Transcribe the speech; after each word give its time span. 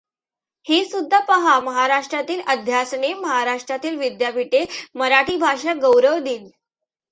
हे 0.67 0.83
सुद्धा 0.85 1.19
पहा 1.19 1.59
महाराष्ट्रातील 1.59 2.41
अध्यासने 2.47 3.13
महाराष्ट्रातील 3.13 3.97
विद्यापीठे 3.97 4.65
मराठी 4.95 5.37
भाषा 5.37 5.73
गौरव 5.73 6.19
दिन. 6.19 6.49